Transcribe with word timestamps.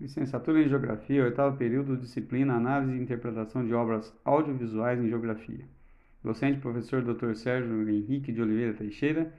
Licenciatura 0.00 0.62
em 0.62 0.66
Geografia, 0.66 1.24
oitavo 1.24 1.58
período, 1.58 1.94
disciplina 1.94 2.54
Análise 2.54 2.96
e 2.96 3.02
Interpretação 3.02 3.66
de 3.66 3.74
Obras 3.74 4.10
Audiovisuais 4.24 4.98
em 4.98 5.10
Geografia. 5.10 5.62
Docente, 6.24 6.58
professor 6.58 7.02
Dr. 7.02 7.34
Sérgio 7.34 7.86
Henrique 7.86 8.32
de 8.32 8.40
Oliveira 8.40 8.72
Teixeira. 8.72 9.30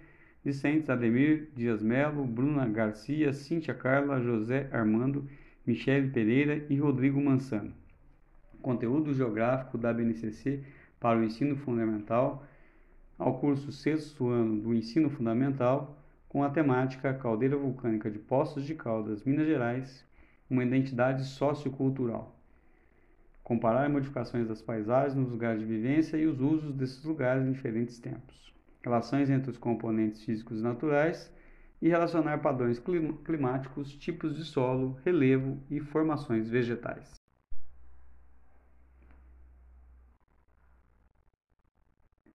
Discentes 0.45 0.87
Ademir 0.87 1.49
Dias 1.55 1.81
Melo, 1.81 2.25
Bruna 2.25 2.67
Garcia, 2.67 3.33
Cíntia 3.33 3.73
Carla, 3.73 4.21
José 4.21 4.69
Armando, 4.71 5.27
Michele 5.65 6.11
Pereira 6.11 6.63
e 6.69 6.77
Rodrigo 6.77 7.19
Mansano. 7.19 7.73
Conteúdo 8.61 9.15
geográfico 9.15 9.79
da 9.79 9.91
BNCC 9.91 10.63
para 10.99 11.17
o 11.17 11.23
ensino 11.23 11.55
fundamental, 11.55 12.45
ao 13.17 13.39
curso 13.39 13.71
sexto 13.71 14.29
ano 14.29 14.61
do 14.61 14.75
ensino 14.75 15.09
fundamental, 15.09 15.97
com 16.29 16.43
a 16.43 16.51
temática 16.51 17.15
Caldeira 17.15 17.57
Vulcânica 17.57 18.11
de 18.11 18.19
Poços 18.19 18.63
de 18.63 18.75
Caldas, 18.75 19.23
Minas 19.23 19.47
Gerais, 19.47 20.10
uma 20.51 20.63
identidade 20.63 21.23
sociocultural. 21.23 22.35
Comparar 23.41 23.89
modificações 23.89 24.47
das 24.47 24.61
paisagens 24.61 25.15
nos 25.15 25.31
lugares 25.31 25.61
de 25.61 25.65
vivência 25.65 26.17
e 26.17 26.27
os 26.27 26.41
usos 26.41 26.75
desses 26.75 27.03
lugares 27.03 27.45
em 27.45 27.53
diferentes 27.53 27.97
tempos. 27.99 28.53
Relações 28.83 29.29
entre 29.29 29.49
os 29.49 29.57
componentes 29.57 30.23
físicos 30.23 30.61
naturais 30.61 31.33
e 31.81 31.87
relacionar 31.87 32.39
padrões 32.39 32.79
climáticos, 33.23 33.95
tipos 33.95 34.35
de 34.35 34.43
solo, 34.43 34.99
relevo 35.05 35.57
e 35.69 35.79
formações 35.79 36.49
vegetais. 36.49 37.15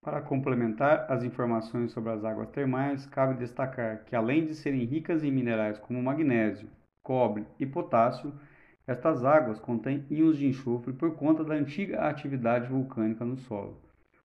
Para 0.01 0.23
complementar 0.23 1.07
as 1.11 1.23
informações 1.23 1.91
sobre 1.93 2.13
as 2.13 2.25
águas 2.25 2.49
termais, 2.51 3.05
cabe 3.07 3.35
destacar 3.35 4.05
que, 4.05 4.15
além 4.15 4.47
de 4.47 4.55
serem 4.55 4.85
ricas 4.85 5.25
em 5.25 5.33
minerais 5.33 5.79
como 5.79 6.03
magnésio, 6.03 6.69
cobre 7.07 7.47
e 7.61 7.65
potássio, 7.65 8.35
estas 8.85 9.25
águas 9.25 9.61
contêm 9.61 10.05
íons 10.11 10.37
de 10.37 10.49
enxofre 10.49 10.93
por 10.93 11.15
conta 11.15 11.45
da 11.45 11.55
antiga 11.55 12.01
atividade 12.01 12.69
vulcânica 12.69 13.25
no 13.25 13.37
solo, 13.37 13.81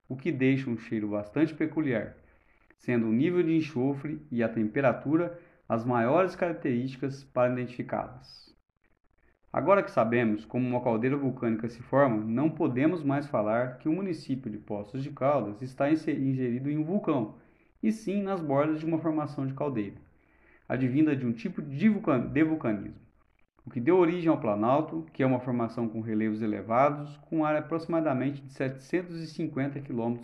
o 0.10 0.16
que 0.16 0.32
deixa 0.32 0.68
um 0.68 0.76
cheiro 0.76 1.10
bastante 1.10 1.54
peculiar, 1.54 2.18
sendo 2.80 3.06
o 3.06 3.14
nível 3.14 3.44
de 3.44 3.56
enxofre 3.56 4.20
e 4.32 4.42
a 4.42 4.50
temperatura 4.50 5.40
as 5.70 5.86
maiores 5.86 6.36
características 6.36 7.24
para 7.24 7.54
identificá-las. 7.54 8.52
Agora 9.54 9.84
que 9.84 9.92
sabemos 9.92 10.44
como 10.44 10.68
uma 10.68 10.84
caldeira 10.84 11.16
vulcânica 11.16 11.70
se 11.70 11.84
forma, 11.84 12.18
não 12.18 12.50
podemos 12.50 13.04
mais 13.04 13.28
falar 13.28 13.78
que 13.78 13.88
o 13.88 13.94
município 13.94 14.50
de 14.50 14.58
Poços 14.58 15.04
de 15.04 15.12
Caldas 15.12 15.62
está 15.62 15.92
inserido 15.92 16.68
em 16.68 16.80
um 16.80 16.84
vulcão, 16.84 17.36
e 17.84 17.92
sim 17.92 18.24
nas 18.24 18.42
bordas 18.42 18.80
de 18.80 18.88
uma 18.88 18.98
formação 18.98 19.46
de 19.46 19.54
caldeira 19.54 19.98
advinda 20.74 21.14
de 21.14 21.26
um 21.26 21.34
tipo 21.34 21.62
de 21.62 21.90
vulcanismo, 21.90 22.96
o 23.66 23.70
que 23.70 23.82
deu 23.82 23.98
origem 23.98 24.30
ao 24.30 24.40
Planalto, 24.40 25.06
que 25.12 25.22
é 25.22 25.26
uma 25.26 25.42
formação 25.42 25.90
com 25.90 26.00
relevos 26.00 26.42
elevados, 26.42 27.18
com 27.30 27.44
área 27.44 27.60
aproximadamente 27.60 28.42
de 28.42 28.54
750 28.54 29.82
km, 29.82 30.18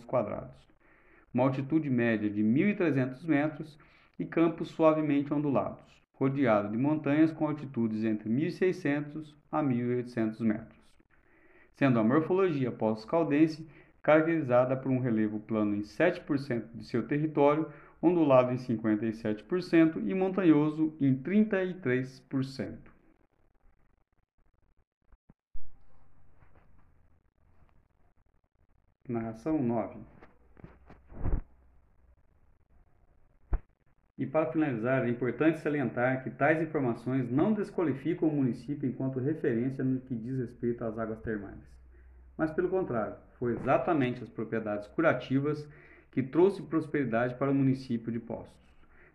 uma 1.34 1.44
altitude 1.44 1.90
média 1.90 2.30
de 2.30 2.42
1.300 2.42 3.26
metros 3.26 3.78
e 4.18 4.24
campos 4.24 4.68
suavemente 4.68 5.34
ondulados, 5.34 5.84
rodeado 6.14 6.70
de 6.70 6.78
montanhas 6.78 7.30
com 7.30 7.46
altitudes 7.46 8.02
entre 8.02 8.30
1.600 8.30 9.34
a 9.52 9.62
1.800 9.62 10.40
metros, 10.40 10.78
sendo 11.74 12.00
a 12.00 12.02
morfologia 12.04 12.72
pós-caldense 12.72 13.68
caracterizada 14.02 14.74
por 14.74 14.90
um 14.90 14.98
relevo 14.98 15.40
plano 15.40 15.76
em 15.76 15.82
7% 15.82 16.64
de 16.74 16.86
seu 16.86 17.06
território, 17.06 17.68
ondulado 18.00 18.52
em 18.52 18.56
57% 18.56 20.02
e 20.06 20.14
montanhoso 20.14 20.96
em 21.00 21.16
33%. 21.16 22.76
Narração 29.08 29.62
9 29.62 29.98
E 34.18 34.26
para 34.26 34.50
finalizar, 34.50 35.06
é 35.06 35.08
importante 35.08 35.60
salientar 35.60 36.24
que 36.24 36.30
tais 36.30 36.60
informações 36.60 37.30
não 37.30 37.52
desqualificam 37.52 38.28
o 38.28 38.34
município 38.34 38.88
enquanto 38.88 39.20
referência 39.20 39.84
no 39.84 40.00
que 40.00 40.14
diz 40.14 40.36
respeito 40.36 40.84
às 40.84 40.98
águas 40.98 41.20
termais. 41.20 41.60
Mas, 42.36 42.50
pelo 42.50 42.68
contrário, 42.68 43.14
foi 43.38 43.52
exatamente 43.52 44.22
as 44.22 44.28
propriedades 44.28 44.88
curativas 44.88 45.64
que 46.10 46.22
trouxe 46.22 46.62
prosperidade 46.62 47.34
para 47.34 47.50
o 47.50 47.54
município 47.54 48.10
de 48.10 48.18
Poços, 48.18 48.52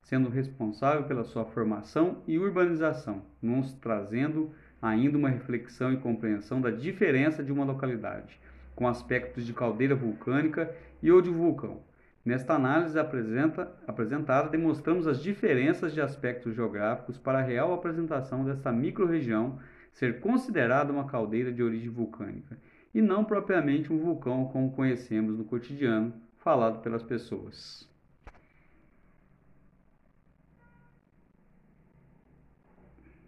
sendo 0.01 0.29
responsável 0.29 1.03
pela 1.03 1.23
sua 1.23 1.45
formação 1.45 2.21
e 2.27 2.37
urbanização, 2.37 3.21
nos 3.41 3.73
trazendo 3.73 4.51
ainda 4.81 5.17
uma 5.17 5.29
reflexão 5.29 5.93
e 5.93 5.97
compreensão 5.97 6.59
da 6.59 6.69
diferença 6.69 7.43
de 7.43 7.51
uma 7.51 7.65
localidade, 7.65 8.39
com 8.75 8.87
aspectos 8.87 9.45
de 9.45 9.53
caldeira 9.53 9.95
vulcânica 9.95 10.73
e 11.01 11.11
ou 11.11 11.21
de 11.21 11.29
vulcão. 11.29 11.81
Nesta 12.25 12.53
análise 12.53 12.97
apresenta, 12.97 13.69
apresentada, 13.85 14.49
demonstramos 14.49 15.07
as 15.07 15.21
diferenças 15.21 15.93
de 15.93 15.99
aspectos 15.99 16.55
geográficos 16.55 17.17
para 17.17 17.39
a 17.39 17.41
real 17.41 17.73
apresentação 17.73 18.45
desta 18.45 18.71
microrregião 18.71 19.59
ser 19.91 20.19
considerada 20.21 20.91
uma 20.91 21.05
caldeira 21.05 21.51
de 21.51 21.61
origem 21.61 21.89
vulcânica 21.89 22.57
e 22.93 23.01
não 23.01 23.25
propriamente 23.25 23.91
um 23.91 23.97
vulcão 23.97 24.45
como 24.45 24.71
conhecemos 24.71 25.37
no 25.37 25.43
cotidiano, 25.43 26.13
falado 26.43 26.81
pelas 26.81 27.03
pessoas. 27.03 27.89